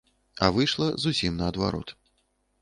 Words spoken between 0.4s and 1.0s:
А выйшла